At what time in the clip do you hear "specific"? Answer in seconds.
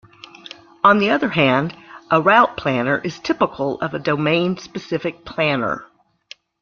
4.57-5.23